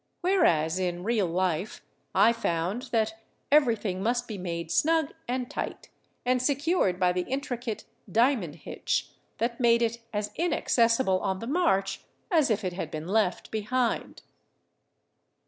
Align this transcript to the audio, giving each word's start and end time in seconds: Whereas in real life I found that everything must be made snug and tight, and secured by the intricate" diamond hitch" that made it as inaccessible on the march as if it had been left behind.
Whereas 0.21 0.79
in 0.79 1.03
real 1.03 1.27
life 1.27 1.83
I 2.15 2.33
found 2.33 2.89
that 2.91 3.19
everything 3.51 4.01
must 4.01 4.27
be 4.27 4.39
made 4.39 4.71
snug 4.71 5.13
and 5.27 5.47
tight, 5.47 5.89
and 6.25 6.41
secured 6.41 6.99
by 6.99 7.11
the 7.13 7.21
intricate" 7.27 7.85
diamond 8.11 8.55
hitch" 8.55 9.11
that 9.37 9.59
made 9.59 9.83
it 9.83 9.99
as 10.11 10.31
inaccessible 10.37 11.19
on 11.19 11.37
the 11.37 11.45
march 11.45 12.01
as 12.31 12.49
if 12.49 12.63
it 12.63 12.73
had 12.73 12.89
been 12.89 13.07
left 13.09 13.51
behind. 13.51 14.23